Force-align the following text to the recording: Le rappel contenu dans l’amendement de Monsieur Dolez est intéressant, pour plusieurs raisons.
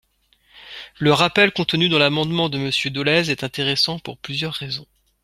Le 0.97 1.13
rappel 1.13 1.51
contenu 1.51 1.87
dans 1.87 1.99
l’amendement 1.99 2.49
de 2.49 2.57
Monsieur 2.57 2.89
Dolez 2.89 3.29
est 3.29 3.43
intéressant, 3.43 3.99
pour 3.99 4.17
plusieurs 4.17 4.53
raisons. 4.55 4.87